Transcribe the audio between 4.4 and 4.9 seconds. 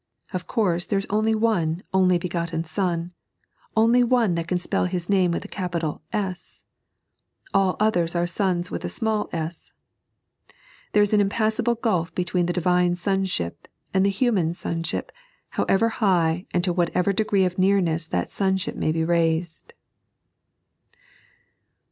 can spell